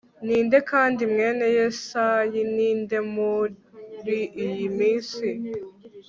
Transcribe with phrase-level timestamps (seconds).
[0.25, 5.27] ni nde Kandi mwene Yesayi ni nde Muri iyi minsi